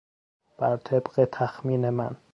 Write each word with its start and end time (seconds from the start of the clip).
بر 0.57 0.77
طبق 0.77 1.29
تخمین 1.31 1.89
من 1.89 2.15